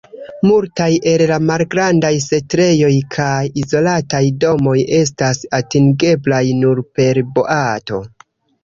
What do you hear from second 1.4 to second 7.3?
malgrandaj setlejoj kaj izolataj domoj estas atingeblaj nur per